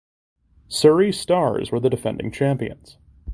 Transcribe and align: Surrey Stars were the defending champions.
Surrey 0.67 1.11
Stars 1.13 1.69
were 1.71 1.79
the 1.79 1.87
defending 1.87 2.31
champions. 2.31 2.97